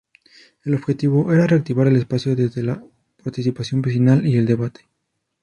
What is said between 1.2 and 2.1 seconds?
era reactivar el